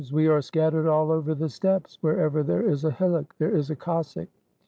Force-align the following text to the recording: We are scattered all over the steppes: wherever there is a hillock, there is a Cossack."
We 0.11 0.27
are 0.29 0.41
scattered 0.41 0.87
all 0.87 1.11
over 1.11 1.35
the 1.35 1.47
steppes: 1.47 1.99
wherever 2.01 2.41
there 2.41 2.65
is 2.67 2.85
a 2.85 2.89
hillock, 2.89 3.35
there 3.37 3.55
is 3.55 3.69
a 3.69 3.75
Cossack." 3.75 4.29